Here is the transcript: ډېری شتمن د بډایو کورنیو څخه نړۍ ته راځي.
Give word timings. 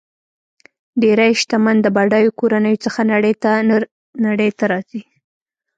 ډېری 1.01 1.31
شتمن 1.41 1.75
د 1.81 1.87
بډایو 1.95 2.35
کورنیو 2.39 2.81
څخه 2.85 2.99
نړۍ 4.29 4.51
ته 4.57 4.65
راځي. 4.71 5.01